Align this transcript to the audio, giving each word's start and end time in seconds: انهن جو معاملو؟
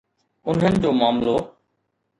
انهن 0.47 0.73
جو 0.83 0.91
معاملو؟ 0.91 1.37